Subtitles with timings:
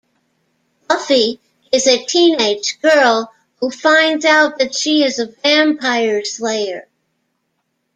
[0.87, 1.39] Buffy
[1.71, 6.87] is a teenage girl who finds out that she is a vampire slayer.